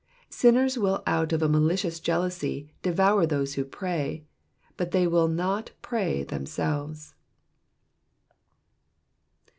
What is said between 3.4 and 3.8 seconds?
who